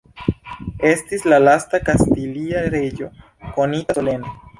Estis 0.91 1.25
la 1.33 1.37
lasta 1.43 1.79
kastilia 1.89 2.63
reĝo 2.77 3.11
kronita 3.45 3.97
solene. 3.99 4.33